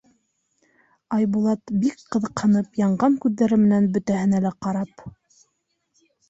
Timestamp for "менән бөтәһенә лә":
3.67-4.55